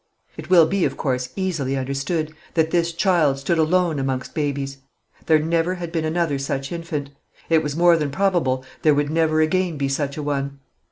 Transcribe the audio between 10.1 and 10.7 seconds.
a one.